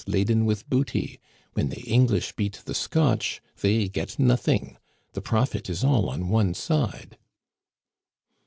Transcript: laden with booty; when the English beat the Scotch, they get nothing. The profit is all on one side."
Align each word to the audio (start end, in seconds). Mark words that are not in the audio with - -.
laden 0.07 0.45
with 0.45 0.67
booty; 0.67 1.19
when 1.53 1.69
the 1.69 1.79
English 1.81 2.31
beat 2.31 2.53
the 2.65 2.73
Scotch, 2.73 3.39
they 3.61 3.87
get 3.87 4.17
nothing. 4.17 4.75
The 5.13 5.21
profit 5.21 5.69
is 5.69 5.83
all 5.83 6.09
on 6.09 6.27
one 6.29 6.55
side." 6.55 7.19